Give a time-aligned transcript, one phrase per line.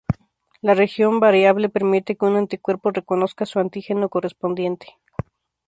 [0.63, 4.97] La región variable permite que un anticuerpo reconozca su antígeno correspondiente.